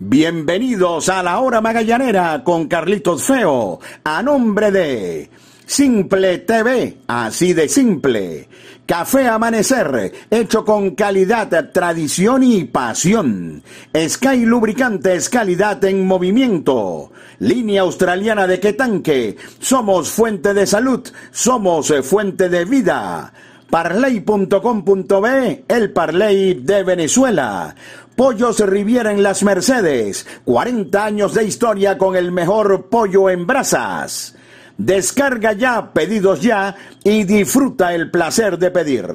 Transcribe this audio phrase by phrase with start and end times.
[0.00, 5.28] Bienvenidos a la hora magallanera con Carlitos Feo, a nombre de
[5.66, 8.48] Simple TV, así de simple.
[8.86, 13.64] Café Amanecer, hecho con calidad, tradición y pasión.
[13.92, 17.10] Sky Lubricantes, calidad en movimiento.
[17.40, 23.32] Línea australiana de Quetanque, somos fuente de salud, somos fuente de vida.
[23.70, 27.74] Parley.com.be, el Parley de Venezuela.
[28.18, 30.26] Pollos Riviera en Las Mercedes.
[30.44, 34.34] 40 años de historia con el mejor pollo en brasas.
[34.76, 39.06] Descarga ya, pedidos ya y disfruta el placer de pedir.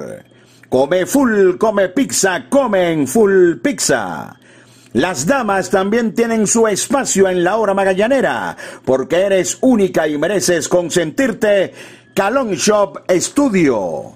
[0.70, 4.40] Come full, come pizza, come full pizza.
[4.94, 10.70] Las damas también tienen su espacio en la hora magallanera, porque eres única y mereces
[10.70, 11.74] consentirte.
[12.14, 14.14] Calon Shop Studio.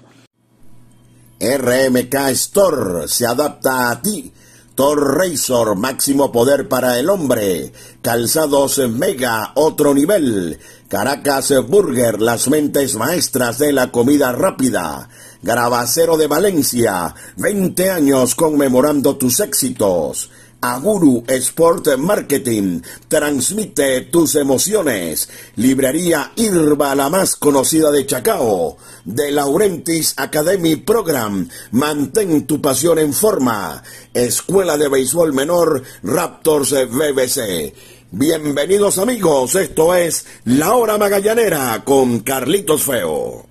[1.38, 4.32] RMK Store se adapta a ti
[4.78, 7.72] Thor Razor, máximo poder para el hombre.
[8.00, 10.60] Calzados Mega, otro nivel.
[10.86, 15.08] Caracas Burger, las mentes maestras de la comida rápida.
[15.42, 20.30] Grabacero de Valencia, 20 años conmemorando tus éxitos.
[20.60, 25.28] Aguru Sport Marketing transmite tus emociones.
[25.54, 28.76] Librería Irba, la más conocida de Chacao.
[29.04, 31.48] De Laurentis Academy Program.
[31.70, 33.80] Mantén tu pasión en forma.
[34.12, 37.72] Escuela de Béisbol Menor Raptors BBC.
[38.10, 43.46] Bienvenidos amigos, esto es La Hora Magallanera con Carlitos Feo.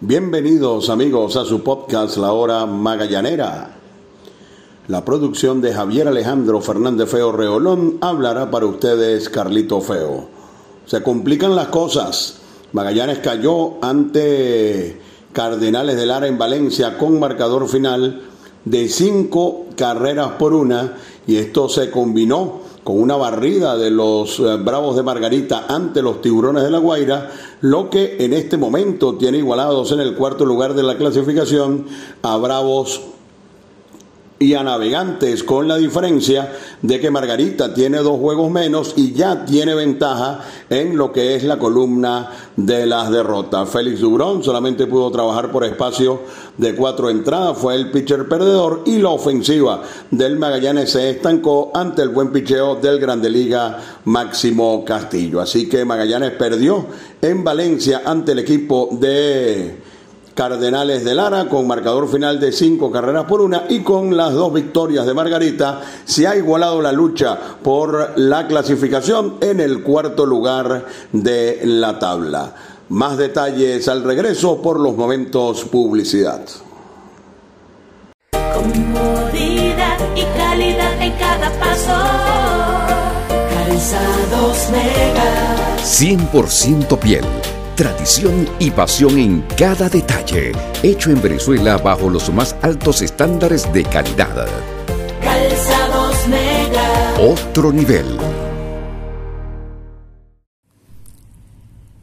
[0.00, 3.79] Bienvenidos amigos a su podcast La Hora Magallanera.
[4.90, 10.26] La producción de Javier Alejandro Fernández Feo Reolón hablará para ustedes Carlito Feo.
[10.84, 12.38] Se complican las cosas.
[12.72, 15.00] Magallanes cayó ante
[15.32, 18.22] Cardenales de Lara en Valencia con marcador final
[18.64, 24.56] de cinco carreras por una y esto se combinó con una barrida de los eh,
[24.56, 27.30] Bravos de Margarita ante los Tiburones de la Guaira,
[27.60, 31.86] lo que en este momento tiene igualados en el cuarto lugar de la clasificación
[32.22, 33.02] a Bravos
[34.42, 39.44] y a Navegantes, con la diferencia de que Margarita tiene dos juegos menos y ya
[39.44, 40.40] tiene ventaja
[40.70, 43.68] en lo que es la columna de las derrotas.
[43.68, 46.22] Félix Dubrón solamente pudo trabajar por espacio
[46.56, 52.00] de cuatro entradas, fue el pitcher perdedor y la ofensiva del Magallanes se estancó ante
[52.00, 55.42] el buen picheo del Grande Liga Máximo Castillo.
[55.42, 56.86] Así que Magallanes perdió
[57.20, 59.79] en Valencia ante el equipo de
[60.40, 64.50] Cardenales de Lara con marcador final de cinco carreras por una y con las dos
[64.54, 70.86] victorias de Margarita se ha igualado la lucha por la clasificación en el cuarto lugar
[71.12, 72.54] de la tabla.
[72.88, 76.40] Más detalles al regreso por los momentos publicidad.
[78.54, 81.92] Comodidad y calidad en cada paso.
[83.68, 85.76] Calzados Mega.
[85.82, 87.26] 100% piel
[87.80, 90.52] tradición y pasión en cada detalle,
[90.82, 94.46] hecho en Venezuela bajo los más altos estándares de calidad.
[95.22, 97.14] Calzados Mega.
[97.18, 98.18] Otro nivel.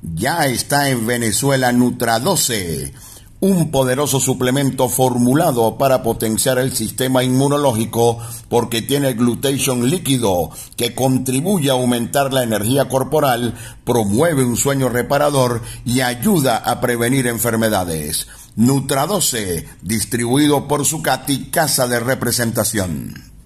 [0.02, 2.92] Ya está en Venezuela Nutra 12
[3.40, 11.70] un poderoso suplemento formulado para potenciar el sistema inmunológico porque tiene glutation líquido que contribuye
[11.70, 13.53] a aumentar la energía corporal,
[13.84, 18.28] promueve un sueño reparador y ayuda a prevenir enfermedades.
[18.58, 23.37] Nutra12, distribuido por Sucati Casa de Representación.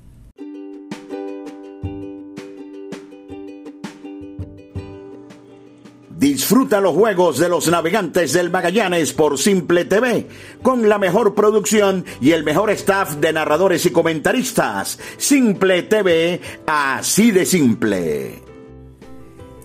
[6.21, 10.27] Disfruta los juegos de los navegantes del Magallanes por Simple TV,
[10.61, 14.99] con la mejor producción y el mejor staff de narradores y comentaristas.
[15.17, 18.39] Simple TV, así de simple.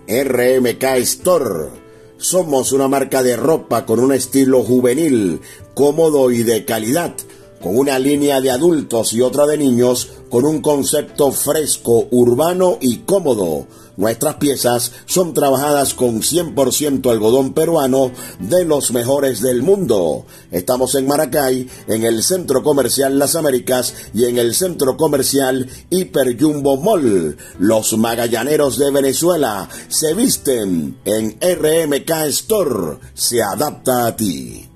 [0.09, 1.69] RMK Store.
[2.17, 5.43] Somos una marca de ropa con un estilo juvenil,
[5.75, 7.13] cómodo y de calidad,
[7.61, 13.01] con una línea de adultos y otra de niños, con un concepto fresco, urbano y
[13.01, 13.67] cómodo
[13.97, 20.27] Nuestras piezas son trabajadas con 100% algodón peruano de los mejores del mundo.
[20.51, 26.39] Estamos en Maracay, en el Centro Comercial Las Américas y en el Centro Comercial Hiper
[26.39, 27.37] Jumbo Mall.
[27.59, 32.99] Los magallaneros de Venezuela se visten en RMK Store.
[33.15, 34.76] Se adapta a ti.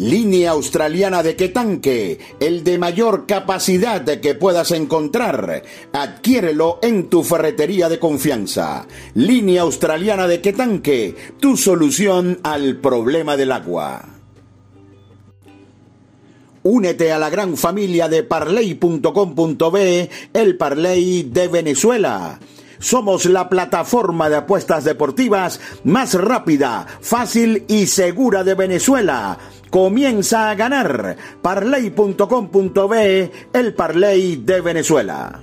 [0.00, 5.62] Línea australiana de Quetanque, el de mayor capacidad que puedas encontrar.
[5.92, 8.86] Adquiérelo en tu ferretería de confianza.
[9.12, 14.02] Línea australiana de Quetanque, tu solución al problema del agua.
[16.62, 22.40] Únete a la gran familia de parley.com.be, el Parley de Venezuela.
[22.78, 29.38] Somos la plataforma de apuestas deportivas más rápida, fácil y segura de Venezuela.
[29.70, 31.16] Comienza a ganar.
[31.40, 35.40] Parley.com.be, el Parley de Venezuela.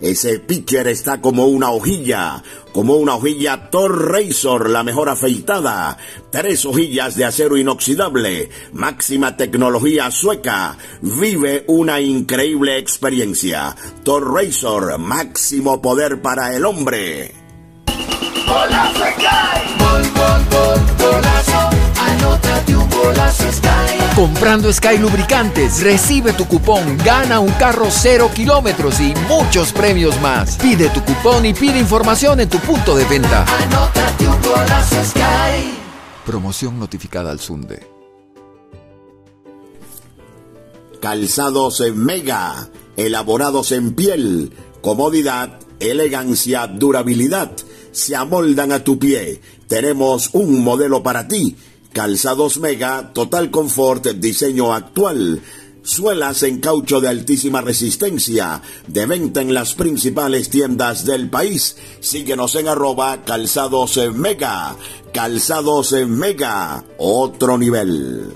[0.00, 2.42] Ese pitcher está como una hojilla,
[2.72, 5.98] como una hojilla Thor Razor, la mejor afeitada.
[6.30, 10.78] Tres hojillas de acero inoxidable, máxima tecnología sueca.
[11.02, 13.76] Vive una increíble experiencia.
[14.02, 17.34] Thor Razor, máximo poder para el hombre.
[24.20, 30.56] Comprando Sky Lubricantes, recibe tu cupón, gana un carro cero kilómetros y muchos premios más.
[30.56, 33.46] Pide tu cupón y pide información en tu punto de venta.
[33.46, 35.74] Anótate un golazo Sky.
[36.26, 37.86] Promoción notificada al Sunde.
[41.00, 47.52] Calzados en Mega, elaborados en piel, comodidad, elegancia, durabilidad,
[47.90, 49.40] se amoldan a tu pie.
[49.70, 51.56] Tenemos un modelo para ti
[51.92, 55.42] Calzados Mega, total confort, diseño actual.
[55.82, 61.76] Suelas en caucho de altísima resistencia, de venta en las principales tiendas del país.
[62.00, 64.74] Síguenos en arroba calzados mega.
[65.14, 68.34] Calzados mega, otro nivel.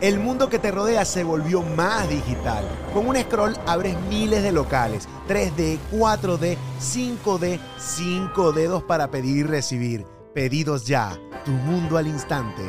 [0.00, 2.64] El mundo que te rodea se volvió más digital.
[2.94, 9.42] Con un scroll abres miles de locales, 3D, 4D, 5D, 5 dedos para pedir y
[9.42, 12.62] recibir Pedidos ya, tu mundo al instante.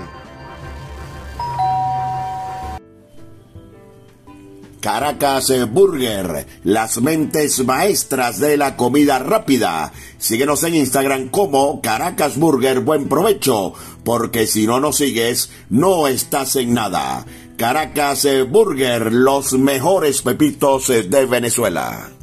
[4.79, 9.91] Caracas Burger, las mentes maestras de la comida rápida.
[10.17, 13.73] Síguenos en Instagram como Caracas Burger Buen Provecho,
[14.05, 17.25] porque si no nos sigues, no estás en nada.
[17.57, 22.18] Caracas Burger, los mejores pepitos de Venezuela.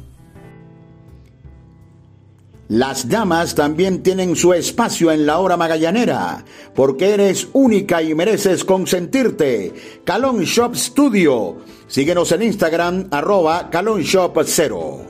[2.69, 6.43] Las damas también tienen su espacio en la hora magallanera,
[6.75, 9.73] porque eres única y mereces consentirte.
[10.03, 11.57] Calon Shop Studio.
[11.87, 15.06] Síguenos en Instagram, arroba Calon Shop 0.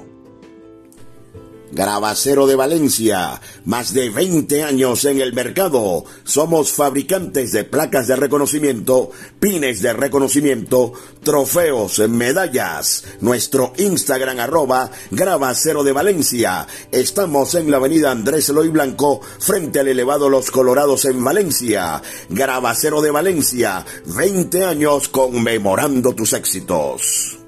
[1.71, 6.05] Gravacero de Valencia, más de 20 años en el mercado.
[6.23, 10.93] Somos fabricantes de placas de reconocimiento, pines de reconocimiento,
[11.23, 13.03] trofeos, medallas.
[13.21, 16.67] Nuestro Instagram arroba Gravacero de Valencia.
[16.91, 22.01] Estamos en la avenida Andrés Eloy Blanco, frente al elevado Los Colorados en Valencia.
[22.29, 27.46] Gravacero de Valencia, 20 años conmemorando tus éxitos.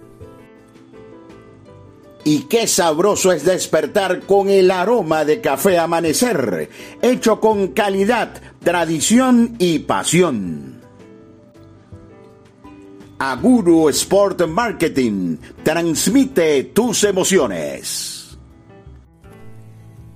[2.24, 6.70] Y qué sabroso es despertar con el aroma de café amanecer,
[7.02, 10.82] hecho con calidad, tradición y pasión.
[13.18, 18.38] Aguru Sport Marketing transmite tus emociones.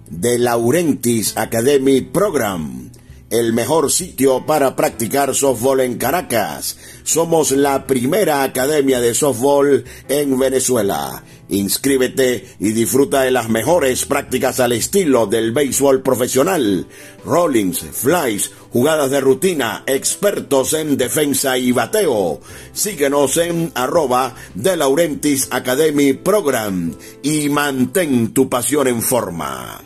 [0.10, 2.92] De Laurentis Academy Program
[3.34, 6.78] el mejor sitio para practicar softball en Caracas.
[7.02, 11.24] Somos la primera academia de softball en Venezuela.
[11.54, 16.88] Inscríbete y disfruta de las mejores prácticas al estilo del béisbol profesional.
[17.24, 22.40] Rollings, flies, jugadas de rutina, expertos en defensa y bateo.
[22.72, 29.80] Síguenos en arroba de Laurentis Academy Program y mantén tu pasión en forma.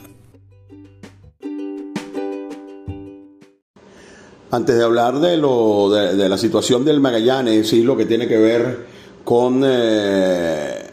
[4.51, 8.37] Antes de hablar de, lo, de, la situación del Magallanes y lo que tiene que
[8.37, 8.85] ver
[9.25, 10.86] con, eh,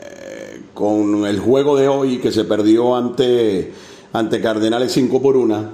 [0.74, 3.72] con el juego de hoy que se perdió ante,
[4.12, 5.64] ante Cardenales 5 por 1,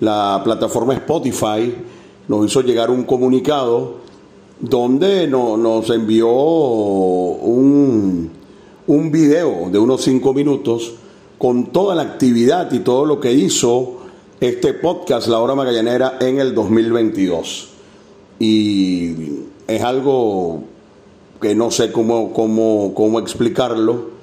[0.00, 1.74] la plataforma Spotify
[2.26, 3.96] nos hizo llegar un comunicado
[4.58, 8.30] donde nos envió un,
[8.86, 10.94] un video de unos 5 minutos
[11.36, 13.98] con toda la actividad y todo lo que hizo
[14.40, 17.68] este podcast, La Hora Magallanera, en el 2022.
[18.38, 19.14] Y
[19.66, 20.62] es algo
[21.40, 24.15] que no sé cómo, cómo, cómo explicarlo.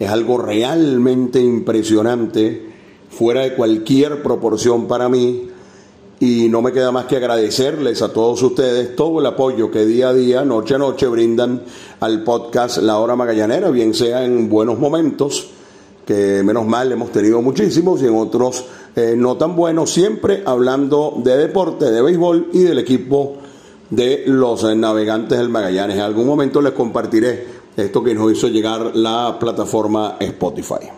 [0.00, 2.70] Es algo realmente impresionante,
[3.10, 5.50] fuera de cualquier proporción para mí.
[6.18, 10.08] Y no me queda más que agradecerles a todos ustedes todo el apoyo que día
[10.08, 11.62] a día, noche a noche, brindan
[12.00, 15.50] al podcast La Hora Magallanera, bien sea en buenos momentos,
[16.06, 18.64] que menos mal hemos tenido muchísimos, y en otros
[18.96, 23.36] eh, no tan bueno, siempre hablando de deporte, de béisbol y del equipo
[23.90, 25.96] de los navegantes del Magallanes.
[25.96, 30.88] En algún momento les compartiré esto que nos hizo llegar la plataforma Spotify.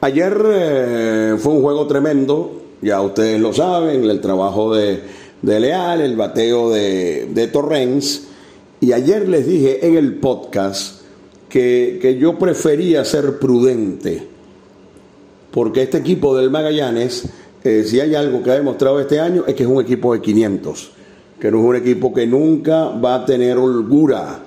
[0.00, 5.00] Ayer eh, fue un juego tremendo, ya ustedes lo saben, el trabajo de,
[5.42, 8.28] de Leal, el bateo de, de Torrens.
[8.80, 11.00] Y ayer les dije en el podcast
[11.48, 14.22] que, que yo prefería ser prudente,
[15.50, 17.28] porque este equipo del Magallanes,
[17.64, 20.20] eh, si hay algo que ha demostrado este año, es que es un equipo de
[20.20, 20.90] 500,
[21.40, 24.45] que no es un equipo que nunca va a tener holgura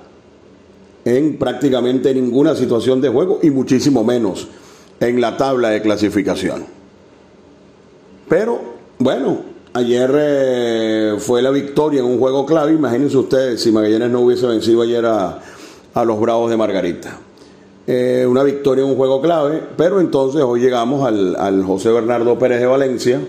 [1.04, 4.48] en prácticamente ninguna situación de juego y muchísimo menos
[5.00, 6.64] en la tabla de clasificación.
[8.28, 8.60] Pero
[8.98, 9.38] bueno,
[9.72, 12.72] ayer eh, fue la victoria en un juego clave.
[12.72, 15.40] Imagínense ustedes si Magallanes no hubiese vencido ayer a,
[15.94, 17.18] a los Bravos de Margarita.
[17.86, 22.38] Eh, una victoria en un juego clave, pero entonces hoy llegamos al, al José Bernardo
[22.38, 23.20] Pérez de Valencia.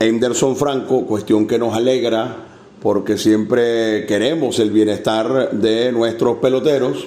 [0.00, 2.47] Anderson Franco, cuestión que nos alegra
[2.82, 7.06] porque siempre queremos el bienestar de nuestros peloteros,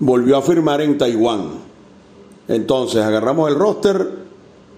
[0.00, 1.50] volvió a firmar en Taiwán.
[2.48, 4.08] Entonces agarramos el roster,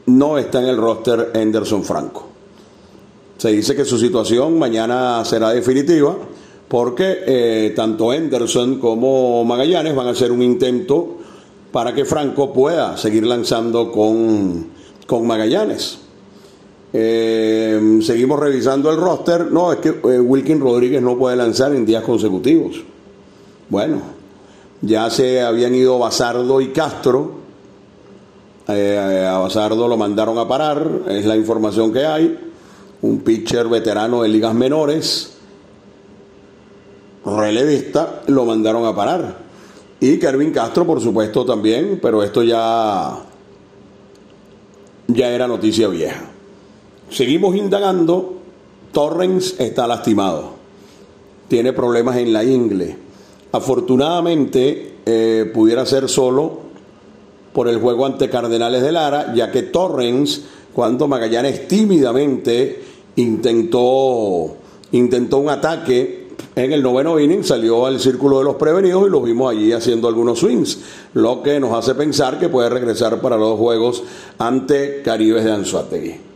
[0.07, 2.27] no está en el roster Anderson Franco.
[3.39, 6.17] Se dice que su situación mañana será definitiva
[6.69, 11.17] porque eh, tanto Henderson como Magallanes van a hacer un intento
[11.73, 14.69] para que Franco pueda seguir lanzando con,
[15.07, 16.10] con Magallanes.
[16.92, 19.50] Eh, seguimos revisando el roster.
[19.50, 22.82] No, es que eh, Wilkin Rodríguez no puede lanzar en días consecutivos.
[23.68, 24.00] Bueno,
[24.82, 27.32] ya se habían ido Basardo y Castro.
[28.68, 32.38] Eh, a Basardo lo mandaron a parar, es la información que hay.
[33.02, 35.38] Un pitcher veterano de ligas menores,
[37.25, 39.38] relevista, lo mandaron a parar.
[40.00, 43.18] Y Kervin Castro, por supuesto, también, pero esto ya,
[45.09, 46.30] ya era noticia vieja.
[47.11, 48.35] Seguimos indagando.
[48.93, 50.55] Torrens está lastimado.
[51.49, 52.97] Tiene problemas en la ingle.
[53.52, 56.61] Afortunadamente, eh, pudiera ser solo
[57.52, 62.83] por el juego ante Cardenales de Lara, ya que Torrens, cuando Magallanes tímidamente
[63.17, 64.57] intentó,
[64.93, 69.21] intentó un ataque en el noveno inning, salió al círculo de los prevenidos y lo
[69.21, 70.79] vimos allí haciendo algunos swings,
[71.14, 74.02] lo que nos hace pensar que puede regresar para los juegos
[74.38, 76.30] ante Caribes de Anzuategui.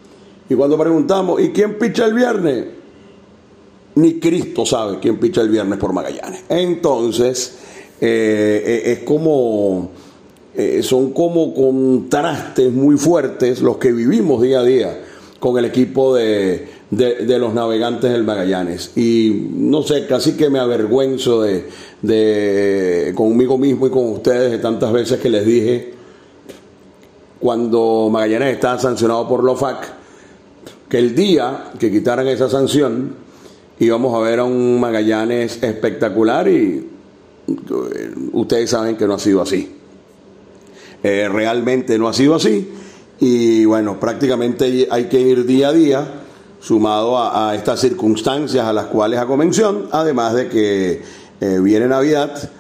[0.49, 2.67] Y cuando preguntamos, ¿y quién picha el viernes?
[3.97, 6.45] Ni Cristo sabe quién picha el viernes por Magallanes.
[6.49, 7.57] Entonces,
[8.01, 9.91] eh, es como,
[10.55, 15.01] eh, son como contrastes muy fuertes los que vivimos día a día
[15.39, 18.97] con el equipo de, de, de, los navegantes del Magallanes.
[18.97, 21.69] Y no sé, casi que me avergüenzo de,
[22.03, 25.95] de conmigo mismo y con ustedes de tantas veces que les dije
[27.41, 30.03] cuando Magallanes estaba sancionado por LOFAC
[30.88, 33.14] que el día que quitaran esa sanción
[33.79, 36.88] íbamos a ver a un Magallanes espectacular y
[38.33, 39.76] ustedes saben que no ha sido así.
[41.03, 42.69] Eh, realmente no ha sido así
[43.21, 46.07] y bueno, prácticamente hay que ir día a día
[46.61, 51.03] sumado a, a estas circunstancias a las cuales hago mención, además de que
[51.41, 52.50] eh, viene Navidad,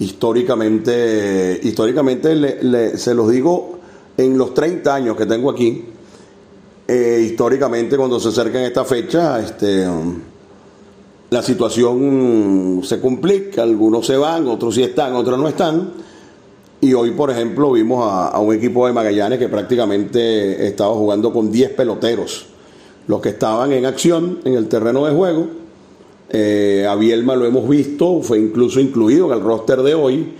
[0.00, 3.78] históricamente, históricamente le, le, se los digo
[4.16, 5.84] en los 30 años que tengo aquí,
[6.88, 9.86] eh, históricamente cuando se acercan esta fecha, este,
[11.30, 15.92] la situación se complica, algunos se van, otros sí están, otros no están.
[16.80, 21.32] Y hoy, por ejemplo, vimos a, a un equipo de Magallanes que prácticamente estaba jugando
[21.32, 22.46] con 10 peloteros,
[23.06, 25.62] los que estaban en acción en el terreno de juego.
[26.34, 30.32] Eh, a Bielma lo hemos visto, fue incluso incluido en el roster de hoy,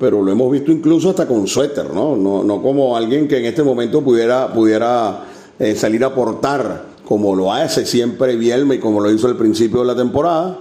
[0.00, 2.16] pero lo hemos visto incluso hasta con suéter, ¿no?
[2.16, 5.22] No, no como alguien que en este momento pudiera, pudiera
[5.58, 9.80] eh, salir a aportar como lo hace siempre Bielma y como lo hizo al principio
[9.80, 10.58] de la temporada.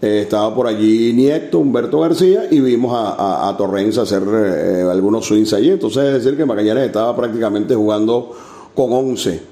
[0.00, 5.52] Eh, estaba por allí Nieto, Humberto García y vimos a, Torrens hacer eh, algunos swings
[5.52, 5.70] allí.
[5.70, 8.32] Entonces es decir que Magallanes estaba prácticamente jugando
[8.74, 9.42] con 11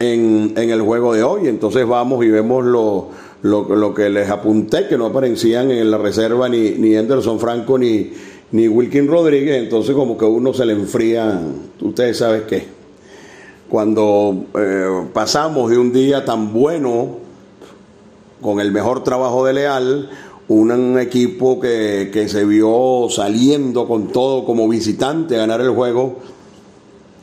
[0.00, 1.48] en, en el juego de hoy.
[1.48, 3.08] Entonces vamos y vemos lo,
[3.42, 7.78] lo, lo, que les apunté, que no aparecían en la reserva ni, ni Anderson Franco
[7.78, 8.12] ni,
[8.52, 9.62] ni Wilkin Rodríguez.
[9.62, 11.40] Entonces como que uno se le enfría,
[11.80, 12.75] ustedes saben qué
[13.68, 17.18] cuando eh, pasamos de un día tan bueno,
[18.40, 20.10] con el mejor trabajo de Leal,
[20.48, 26.16] un equipo que, que, se vio saliendo con todo como visitante a ganar el juego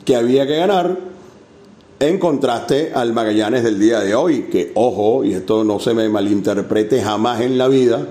[0.04, 0.98] que había que ganar,
[2.00, 6.08] en contraste al Magallanes del día de hoy, que ojo, y esto no se me
[6.08, 8.06] malinterprete jamás en la vida,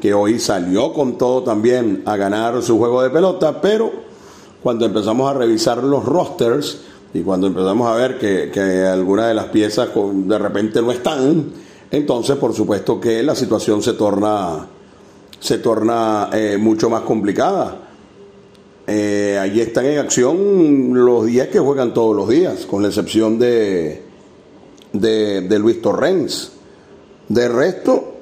[0.00, 3.90] que hoy salió con todo también a ganar su juego de pelota, pero
[4.62, 6.82] cuando empezamos a revisar los rosters,
[7.16, 11.46] y cuando empezamos a ver que, que algunas de las piezas de repente no están,
[11.90, 14.66] entonces por supuesto que la situación se torna,
[15.40, 17.82] se torna eh, mucho más complicada.
[18.86, 23.38] Eh, allí están en acción los días que juegan todos los días, con la excepción
[23.38, 24.02] de,
[24.92, 26.52] de, de Luis Torrens.
[27.28, 28.14] De resto,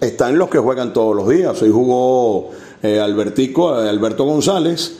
[0.00, 1.60] están los que juegan todos los días.
[1.60, 2.50] Hoy jugó
[2.82, 4.99] eh, Albertico, eh, Alberto González,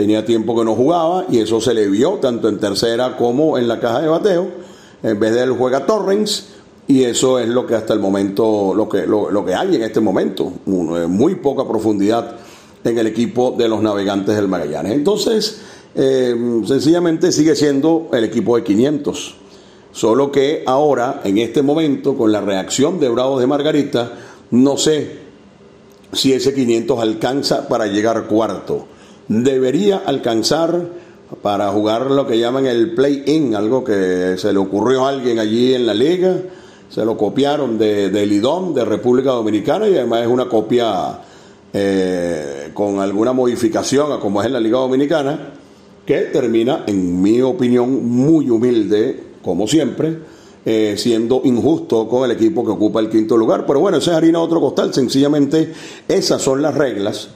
[0.00, 3.68] tenía tiempo que no jugaba y eso se le vio tanto en tercera como en
[3.68, 4.48] la caja de bateo.
[5.02, 6.46] En vez de él juega Torrens
[6.88, 10.00] y eso es lo que hasta el momento, lo que, lo, que hay en este
[10.00, 12.34] momento, eh, muy poca profundidad
[12.82, 14.92] en el equipo de los navegantes del Magallanes.
[14.92, 15.60] Entonces,
[15.94, 19.34] sencillamente sigue siendo el equipo de 500.
[19.92, 24.12] Solo que ahora, en este momento, con la reacción de Bravos de Margarita,
[24.50, 25.18] no sé
[26.14, 28.86] si ese 500 alcanza para llegar cuarto.
[29.30, 30.88] Debería alcanzar
[31.40, 35.72] para jugar lo que llaman el play-in, algo que se le ocurrió a alguien allí
[35.72, 36.36] en la liga.
[36.88, 41.20] Se lo copiaron de, de Lidón, de República Dominicana, y además es una copia
[41.72, 45.52] eh, con alguna modificación a como es en la Liga Dominicana,
[46.04, 50.18] que termina, en mi opinión, muy humilde, como siempre,
[50.64, 53.64] eh, siendo injusto con el equipo que ocupa el quinto lugar.
[53.64, 54.92] Pero bueno, esa es harina otro costal.
[54.92, 55.72] Sencillamente
[56.08, 57.28] esas son las reglas.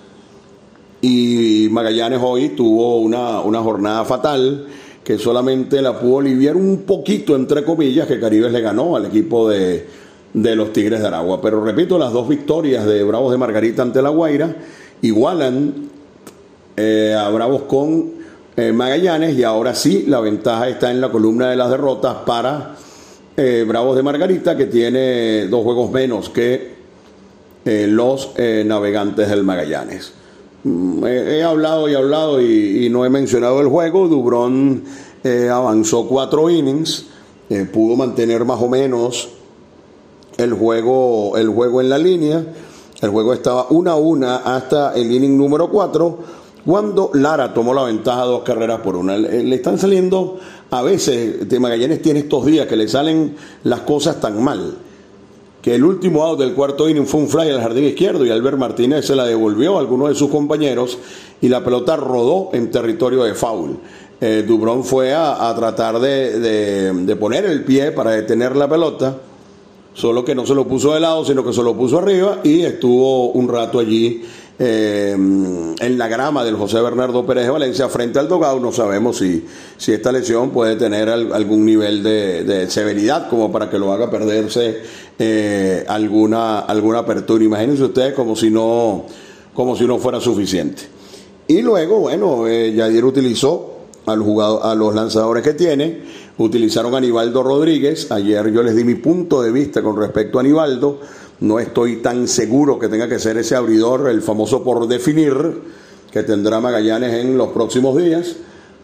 [1.06, 4.68] Y Magallanes hoy tuvo una, una jornada fatal
[5.04, 9.46] que solamente la pudo aliviar un poquito, entre comillas, que Caribes le ganó al equipo
[9.50, 9.87] de,
[10.32, 11.42] de los Tigres de Aragua.
[11.42, 14.56] Pero repito, las dos victorias de Bravos de Margarita ante La Guaira
[15.02, 15.75] igualan
[16.75, 18.12] eh, a Bravos con
[18.56, 22.76] eh, Magallanes y ahora sí la ventaja está en la columna de las derrotas para
[23.37, 26.73] eh, Bravos de Margarita, que tiene dos juegos menos que
[27.66, 30.23] los navegantes del Magallanes.
[30.64, 34.09] Mm, he, hablado y hablado y, no he mencionado el juego.
[34.09, 34.85] Dubrón
[35.50, 37.06] avanzó cuatro innings,
[37.73, 39.28] pudo mantener más o menos
[40.37, 42.44] el juego, el juego en la línea.
[43.00, 46.18] El juego estaba una a una hasta el inning número cuatro
[46.64, 49.16] cuando Lara tomó la ventaja dos carreras por una.
[49.16, 50.38] Le están saliendo,
[50.71, 54.75] a veces, de Magallanes tiene estos días que le salen las cosas tan mal,
[55.64, 58.59] que el último out del cuarto inning fue un fly al jardín izquierdo y Albert
[58.59, 60.98] Martínez se la devolvió a alguno de sus compañeros
[61.40, 63.79] y la pelota rodó en territorio de foul.
[64.20, 69.16] Eh, Dubrón fue a, tratar de, de poner el pie para detener la pelota
[69.94, 72.61] solo que no se lo puso de lado, sino que se lo puso arriba y
[72.61, 74.22] estuvo un rato allí
[74.58, 78.60] eh, en la grama del José Bernardo Pérez de Valencia frente al Dogado.
[78.60, 79.44] No sabemos si,
[79.76, 84.82] si esta lesión puede tener algún nivel de, severidad como para que lo haga perderse
[85.18, 87.42] eh, alguna, alguna apertura.
[87.42, 89.04] Imagínense ustedes como si no,
[89.54, 90.82] como si no fuera suficiente.
[91.48, 93.74] Y luego, bueno, eh, Yadir utilizó
[94.06, 96.02] al jugador, a los lanzadores que tiene.
[96.38, 98.10] Utilizaron a Anibaldo Rodríguez.
[98.10, 101.00] Ayer yo les di mi punto de vista con respecto a Anibaldo
[101.44, 105.35] no estoy tan seguro que tenga que ser ese abridor, el famoso por definir,
[106.11, 108.37] que tendrá Magallanes en los próximos días,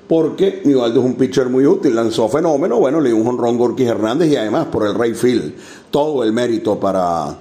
[0.06, 3.84] porque Nivaldo es un pitcher muy útil, lanzó fenómeno, bueno, le dio un honrón Gorky
[3.84, 5.54] Hernández y además por el Rayfield,
[5.90, 7.36] todo el mérito para,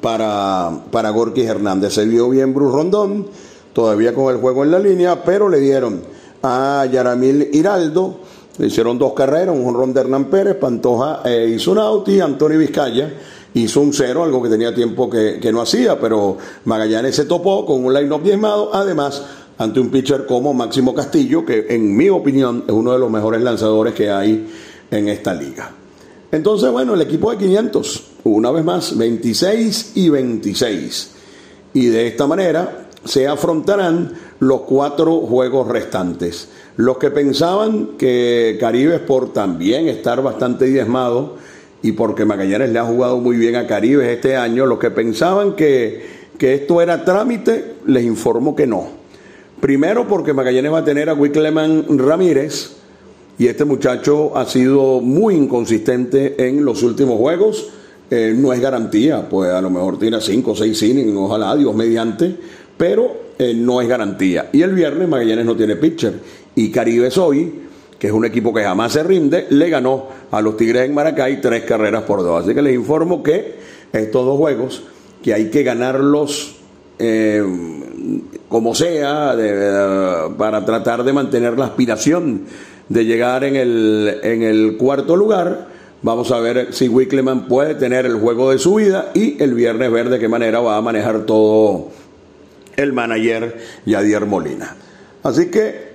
[0.00, 1.94] para, para Gorky Hernández.
[1.94, 3.26] Se vio bien Bruce Rondón,
[3.72, 6.02] todavía con el juego en la línea, pero le dieron
[6.42, 8.18] a Yaramil Hiraldo,
[8.58, 12.20] le hicieron dos carreras, un honrón de Hernán Pérez, Pantoja e hizo un out y
[12.20, 13.14] Antonio Vizcaya
[13.54, 17.84] hizo un cero, algo que tenía tiempo que, no hacía, pero Magallanes se topó con
[17.84, 19.22] un line-up diezmado, además
[19.58, 23.42] ante un pitcher como Máximo Castillo, que en mi opinión es uno de los mejores
[23.42, 24.48] lanzadores que hay
[24.90, 25.70] en esta liga.
[26.32, 31.10] Entonces, bueno, el equipo de 500, una vez más, 26 y 26.
[31.74, 36.48] Y de esta manera se afrontarán los cuatro juegos restantes.
[36.76, 41.36] Los que pensaban que Caribe, por también estar bastante diezmado,
[41.82, 45.56] y porque Magallanes le ha jugado muy bien a Caribe este año, los que pensaban
[45.56, 48.88] que, esto era trámite, les informo que no.
[49.60, 52.76] Primero porque Magallanes va a tener a Wickleman Ramírez
[53.38, 57.68] y este muchacho ha sido muy inconsistente en los últimos juegos.
[58.10, 61.74] Eh, no es garantía, pues a lo mejor tiene cinco o seis innings, ojalá, Dios
[61.74, 62.34] mediante,
[62.76, 64.48] pero eh, no es garantía.
[64.52, 66.14] Y el viernes Magallanes no tiene pitcher
[66.54, 67.52] y Caribe es hoy
[68.00, 71.42] que es un equipo que jamás se rinde, le ganó a los Tigres en Maracay
[71.42, 72.42] tres carreras por dos.
[72.44, 73.56] Así que les informo que
[73.92, 74.82] estos dos juegos,
[75.22, 76.56] que hay que ganarlos
[76.98, 77.44] eh,
[78.48, 79.36] como sea,
[80.38, 82.46] para tratar de mantener la aspiración
[82.88, 85.68] de llegar en el, en el cuarto lugar.
[86.00, 89.92] Vamos a ver si Wickleman puede tener el juego de su vida y el viernes
[89.92, 91.88] ver de qué manera va a manejar todo
[92.76, 94.74] el manager Yadier Molina.
[95.22, 95.89] Así que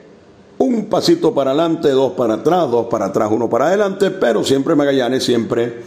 [0.58, 4.76] un pasito para adelante, dos para atrás, dos para atrás, uno para adelante, pero siempre
[4.76, 5.82] Magallanes, siempre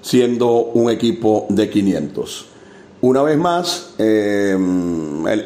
[0.00, 2.46] siendo un equipo de 500.
[3.00, 4.56] Una vez más, eh,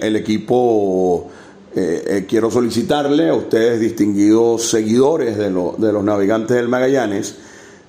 [0.01, 1.29] el, equipo,
[1.75, 7.37] eh, eh, quiero solicitarle a ustedes, distinguidos seguidores de, de los navegantes del Magallanes,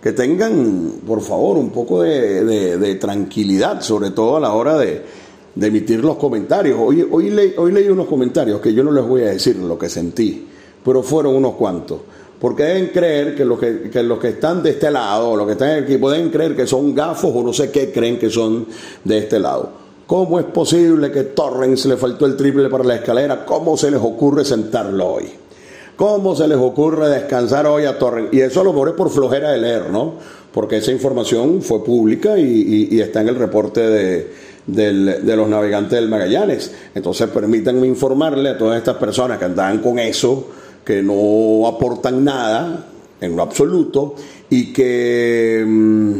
[0.04, 5.02] que tengan, por favor, un poco de, tranquilidad, sobre todo a la hora de,
[5.56, 6.78] emitir los comentarios.
[6.78, 9.88] Hoy, hoy, hoy leí unos comentarios que yo no les voy a decir lo que
[9.88, 10.45] sentí,
[10.84, 12.00] pero fueron unos cuantos.
[12.39, 15.54] Porque deben creer que los que, que los que están de este lado, los que
[15.54, 18.67] están aquí, pueden creer que son gafos o no sé qué creen que son
[19.04, 19.84] de este lado.
[20.06, 23.46] ¿Cómo es posible que Torrens le faltó el triple para la escalera?
[23.46, 25.30] ¿Cómo se les ocurre sentarlo hoy?
[25.96, 28.34] ¿Cómo se les ocurre descansar hoy a Torrens?
[28.34, 30.15] Y eso lo borré por flojera de leer, ¿no?
[30.52, 34.28] Porque esa información fue pública y, está en el reporte de,
[34.65, 36.74] de los navegantes del Magallanes.
[36.93, 40.48] Entonces permítanme informarle a todas estas personas que andaban con eso,
[40.84, 42.88] que no aportan nada
[43.22, 44.15] en lo absoluto
[44.50, 45.63] y que...
[45.65, 46.19] Mm,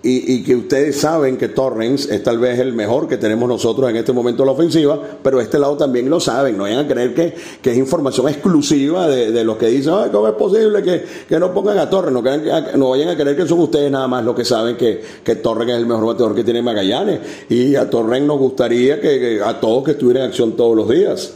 [0.00, 3.96] y, que ustedes saben que Torrens es tal vez el mejor que tenemos nosotros en
[3.96, 7.14] este momento en la ofensiva, pero este lado también lo saben, no vayan a creer
[7.14, 7.34] que,
[7.70, 10.82] es información exclusiva de, de los que dicen, ¿cómo es posible
[11.28, 12.14] que, no pongan a Torrens?
[12.76, 15.72] No, vayan a creer que son ustedes nada más los que saben que, que Torrens
[15.72, 19.84] es el mejor bateador que tiene Magallanes, y a Torrens nos gustaría que, a todos
[19.84, 21.34] que estuvieran en acción todos los días.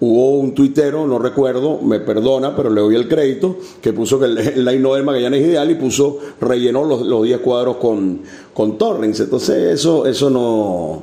[0.00, 4.24] Hubo un tuitero, no recuerdo, me perdona, pero le doy el crédito, que puso que
[4.24, 8.22] el, line no del Magallanes es ideal y puso, rellenó los, 10 cuadros con,
[8.54, 9.20] con Torrens.
[9.20, 11.02] Entonces, eso, eso no,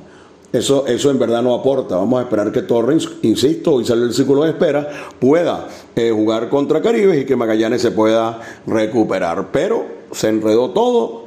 [0.51, 1.95] eso, eso en verdad no aporta.
[1.95, 6.49] Vamos a esperar que Torrens, insisto, hoy sale el círculo de espera, pueda eh, jugar
[6.49, 9.49] contra Caribe y que Magallanes se pueda recuperar.
[9.51, 11.25] Pero se enredó todo,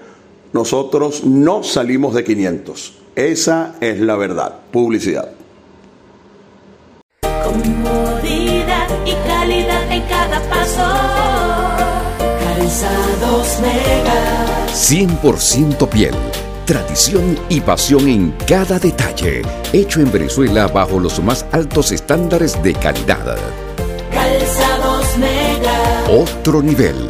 [0.52, 2.94] nosotros no salimos de 500.
[3.14, 4.56] Esa es la verdad.
[4.72, 5.39] Publicidad.
[7.51, 10.87] Comodidad y calidad en cada paso.
[12.45, 14.67] Calzados Mega.
[14.73, 16.15] 100% piel.
[16.65, 19.43] Tradición y pasión en cada detalle.
[19.73, 23.37] Hecho en Venezuela bajo los más altos estándares de calidad.
[24.13, 26.05] Calzados Mega.
[26.09, 27.09] Otro nivel.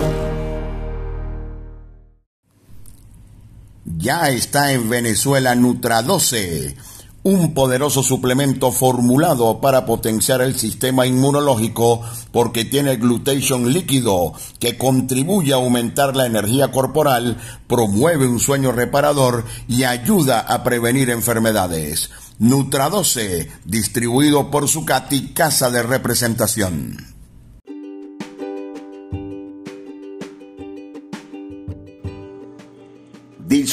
[3.84, 6.76] Ya está en Venezuela Nutra 12
[7.22, 12.02] un poderoso suplemento formulado para potenciar el sistema inmunológico
[12.32, 19.44] porque tiene glutation líquido que contribuye a aumentar la energía corporal, promueve un sueño reparador
[19.68, 22.10] y ayuda a prevenir enfermedades.
[22.40, 27.19] Nutra12, distribuido por Zucati Casa de Representación.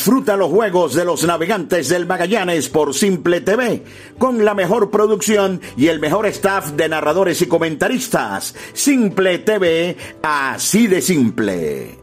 [0.07, 3.83] Disfruta los juegos de los navegantes del Magallanes por Simple TV,
[4.17, 8.55] con la mejor producción y el mejor staff de narradores y comentaristas.
[8.71, 11.97] Simple TV, así de simple.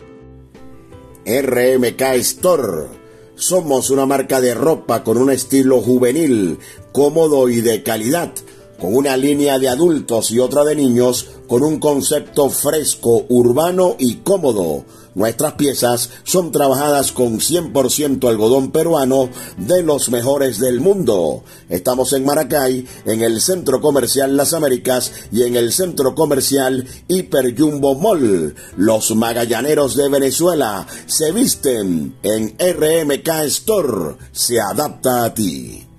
[1.25, 2.89] RMK Store.
[3.37, 6.59] Somos una marca de ropa con un estilo juvenil,
[6.93, 8.35] cómodo y de calidad,
[8.79, 14.17] con una línea de adultos y otra de niños, con un concepto fresco, urbano y
[14.17, 14.85] cómodo
[15.15, 21.45] Nuestras piezas son trabajadas con 100% algodón peruano de los mejores del mundo.
[21.69, 27.57] Estamos en Maracay, en el Centro Comercial Las Américas y en el Centro Comercial Hiper
[27.57, 28.55] Jumbo Mall.
[28.77, 34.17] Los magallaneros de Venezuela se visten en RMK Store.
[34.33, 35.94] Se adapta a ti.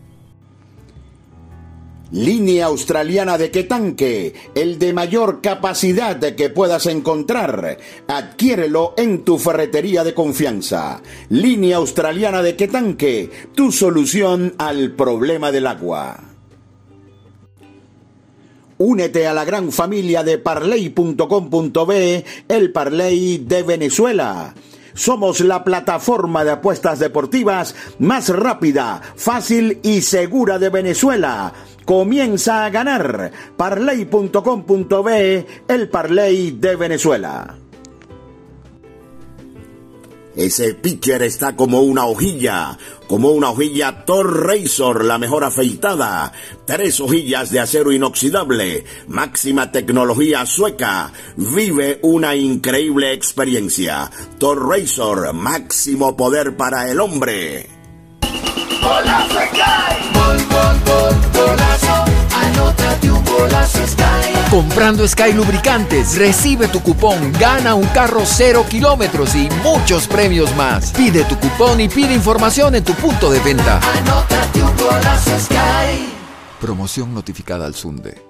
[2.12, 7.78] Línea australiana de Quetanque, el de mayor capacidad que puedas encontrar.
[8.08, 11.02] Adquiérelo en tu ferretería de confianza.
[11.30, 16.36] Línea australiana de Quetanque, tu solución al problema del agua.
[18.78, 24.54] Únete a la gran familia de parley.com.be, el Parley de Venezuela.
[24.96, 31.54] Somos la plataforma de apuestas deportivas más rápida, fácil y segura de Venezuela
[31.86, 33.32] comienza a ganar.
[33.56, 37.56] Parley.com.be, el Parley de Venezuela.
[40.36, 46.34] Ese pitcher está como una hojilla, como una hojilla Thor Razor, la mejor afeitada.
[46.66, 51.14] Tres hojillas de acero inoxidable, máxima tecnología sueca.
[51.38, 54.12] Vive una increíble experiencia.
[54.38, 57.70] Thor Razor, máximo poder para el hombre.
[64.50, 70.92] Comprando Sky Lubricantes, recibe tu cupón, gana un carro cero kilómetros y muchos premios más.
[70.92, 73.80] Pide tu cupón y pide información en tu punto de venta.
[73.80, 76.10] Anótate un golazo Sky.
[76.62, 78.22] Promoción notificada al Sunde.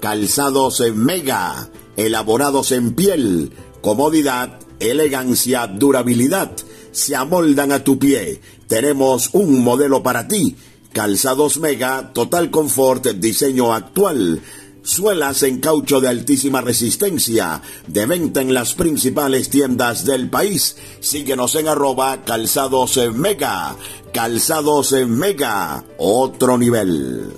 [0.00, 6.52] Calzados en Mega, elaborados en piel, comodidad, elegancia, durabilidad
[6.92, 8.40] se amoldan a tu pie.
[8.66, 10.56] Tenemos un modelo para ti.
[10.92, 14.42] Calzados Mega, Total Confort, diseño actual.
[14.82, 20.76] suelas en caucho de altísima resistencia, de venta en las principales tiendas del país.
[21.00, 23.76] Síguenos en arroba calzados mega,
[24.12, 27.34] calzados mega, otro nivel.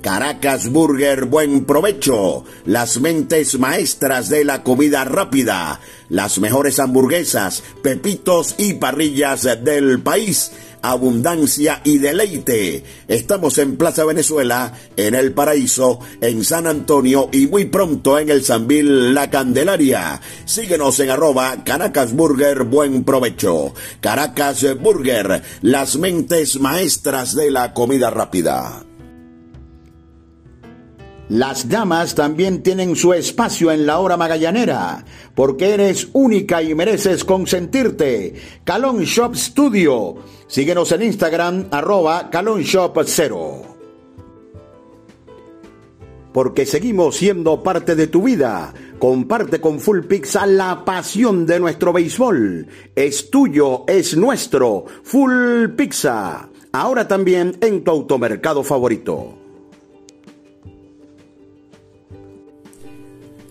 [0.00, 8.56] Caracas Burger Buen Provecho, las mentes maestras de la comida rápida, las mejores hamburguesas, pepitos
[8.58, 10.50] y parrillas del país
[10.82, 12.84] abundancia y deleite.
[13.08, 18.44] Estamos en Plaza Venezuela, en El Paraíso, en San Antonio y muy pronto en el
[18.44, 20.20] Sanvil La Candelaria.
[20.44, 23.72] Síguenos en arroba Caracas Burger Buen Provecho.
[24.00, 28.84] Caracas Burger, las mentes maestras de la comida rápida.
[31.32, 35.02] Las damas también tienen su espacio en la hora magallanera,
[35.34, 38.34] porque eres única y mereces consentirte.
[38.64, 40.16] Calon Shop Studio.
[40.52, 43.62] Síguenos en Instagram, arroba Calon Shop 0.
[46.30, 48.74] Porque seguimos siendo parte de tu vida.
[48.98, 52.66] Comparte con Full Pizza la pasión de nuestro béisbol.
[52.94, 54.84] Es tuyo, es nuestro.
[55.04, 56.50] Full Pizza.
[56.70, 59.41] Ahora también en tu automercado favorito.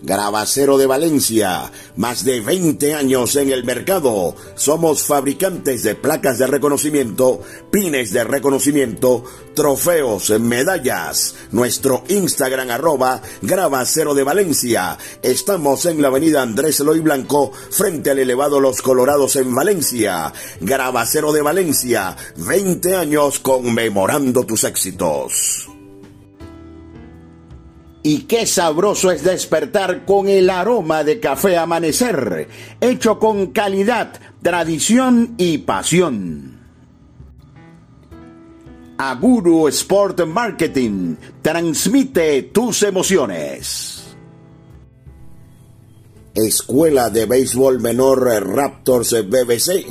[0.02, 4.34] Gravacero de Valencia, más de 20 años en el mercado.
[4.56, 11.36] Somos fabricantes de placas de reconocimiento, pines de reconocimiento, trofeos, medallas.
[11.52, 14.98] Nuestro Instagram arroba Gravacero de Valencia.
[15.22, 20.32] Estamos en la avenida Andrés Eloy Blanco, frente al elevado Los Colorados en Valencia.
[20.60, 25.71] Gravacero de Valencia, 20 años conmemorando tus éxitos.
[28.02, 32.48] Y qué sabroso es despertar con el aroma de café amanecer,
[32.80, 36.58] hecho con calidad, tradición y pasión.
[38.98, 44.04] Aguru Sport Marketing transmite tus emociones.
[46.34, 49.84] Escuela de Béisbol Menor Raptors BBC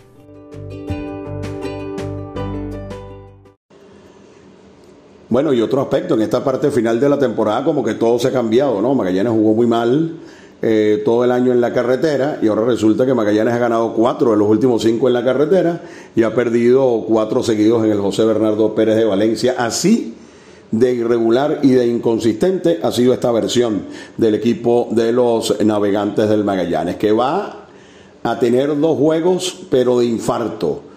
[5.32, 8.28] Bueno, y otro aspecto, en esta parte final de la temporada como que todo se
[8.28, 8.94] ha cambiado, ¿no?
[8.94, 10.17] Magallanes jugó muy mal
[10.62, 14.32] eh, todo el año en la carretera y ahora resulta que Magallanes ha ganado cuatro
[14.32, 15.84] de los últimos cinco en la carretera
[16.17, 19.56] y ha perdido cuatro seguidos en el José Bernardo Pérez de Valencia.
[19.58, 20.15] Así
[20.70, 23.84] de irregular y de inconsistente ha sido esta versión
[24.17, 27.67] del equipo de los navegantes del Magallanes, que va
[28.22, 30.90] a tener dos juegos, pero de infarto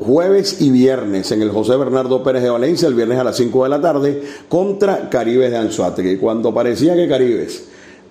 [0.00, 3.64] jueves y viernes en el José Bernardo Pérez de Valencia, el viernes a las 5
[3.64, 6.16] de la tarde, contra Caribes de Anzuategui.
[6.16, 7.64] Cuando parecía que Caribes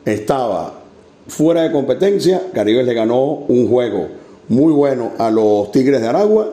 [0.06, 0.82] estaba
[1.28, 4.08] fuera de competencia, Caribes le ganó un juego
[4.50, 6.52] muy bueno a los Tigres de Aragua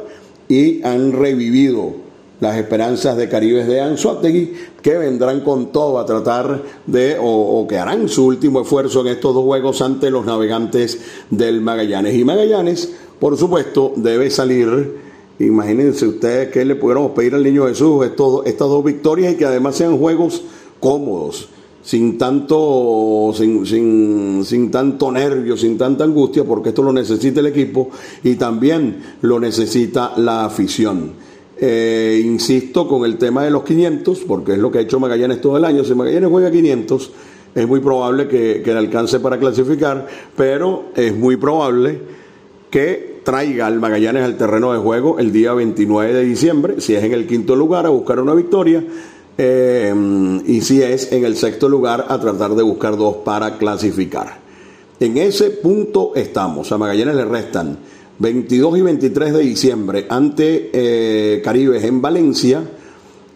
[0.48, 2.06] y han revivido
[2.40, 7.66] las esperanzas de Caribes de Anzuategui, que vendrán con todo a tratar de, o, o,
[7.66, 10.98] que harán su último esfuerzo en estos dos juegos ante los navegantes
[11.30, 12.14] del Magallanes.
[12.14, 15.05] Y Magallanes, por supuesto, debe salir
[15.38, 19.76] Imagínense ustedes que le pudiéramos pedir al niño Jesús estas dos victorias y que además
[19.76, 20.42] sean juegos
[20.80, 21.48] cómodos,
[21.82, 27.46] sin tanto, sin, sin, sin, tanto nervio, sin tanta angustia, porque esto lo necesita el
[27.46, 27.90] equipo
[28.24, 31.12] y también lo necesita la afición.
[31.58, 35.40] Eh, insisto con el tema de los 500, porque es lo que ha hecho Magallanes
[35.40, 35.84] todo el año.
[35.84, 37.10] Si Magallanes juega 500,
[37.54, 42.00] es muy probable que, que le alcance para clasificar, pero es muy probable
[42.70, 47.02] que traiga al Magallanes al terreno de juego el día 29 de diciembre, si es
[47.02, 48.84] en el quinto lugar a buscar una victoria
[49.36, 49.92] eh,
[50.46, 54.38] y si es en el sexto lugar a tratar de buscar dos para clasificar.
[55.00, 56.70] En ese punto estamos.
[56.70, 57.76] A Magallanes le restan
[58.20, 62.62] 22 y 23 de diciembre ante eh, Caribes en Valencia.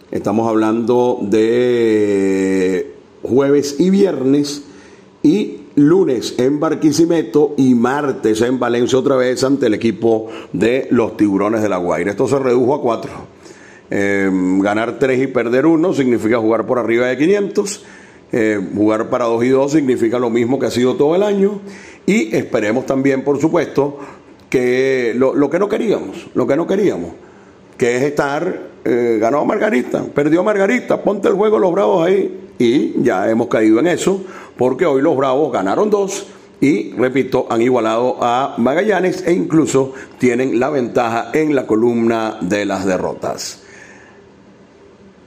[0.09, 4.63] Estamos hablando de jueves y viernes
[5.21, 11.17] y lunes en Barquisimeto y martes en Valencia otra vez ante el equipo de los
[11.17, 12.11] Tiburones de la Guaira.
[12.11, 13.11] Esto se redujo a cuatro.
[13.89, 17.83] Em, ganar tres y perder uno significa jugar por arriba de 500.
[18.33, 21.59] Eh, jugar para dos y dos significa lo mismo que ha sido todo el año.
[22.05, 23.99] Y esperemos también, por supuesto,
[24.49, 27.11] que lo, que no queríamos, lo que no queríamos,
[27.77, 32.50] que es estar, eh, ganó Margarita, perdió Margarita, ponte el juego los bravos ahí.
[32.61, 34.23] Y ya hemos caído en eso
[34.55, 36.27] porque hoy los Bravos ganaron dos
[36.59, 42.65] y, repito, han igualado a Magallanes e incluso tienen la ventaja en la columna de
[42.65, 43.63] las derrotas.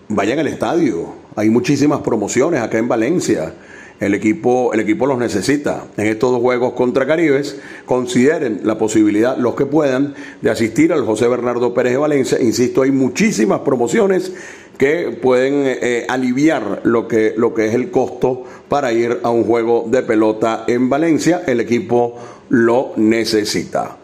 [0.06, 3.52] Vayan al estadio, hay muchísimas promociones acá en Valencia.
[3.98, 5.86] El equipo, el equipo los necesita.
[5.96, 11.04] En estos dos juegos contra Caribes, consideren la posibilidad, los que puedan, de asistir al
[11.04, 12.40] José Bernardo Pérez de Valencia.
[12.40, 14.32] Insisto, hay muchísimas promociones
[14.78, 19.44] que pueden eh, aliviar lo que, lo que es el costo para ir a un
[19.44, 21.42] juego de pelota en Valencia.
[21.46, 22.16] El equipo
[22.48, 23.96] lo necesita.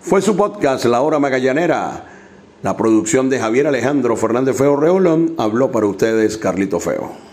[0.00, 2.04] Fue su podcast La Hora Magallanera.
[2.62, 7.27] La producción de Javier Alejandro Fernández Feo Reolón habló para ustedes Carlito Feo.